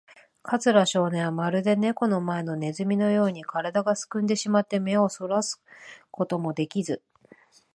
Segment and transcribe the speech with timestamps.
[0.41, 5.61] 桂少年は、まるでネコの前のネズミのように、からだがすくんでしまって、目をそらす
[6.09, 7.03] こともできず、